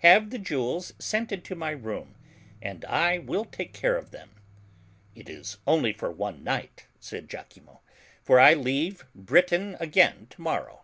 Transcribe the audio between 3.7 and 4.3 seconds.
care of them."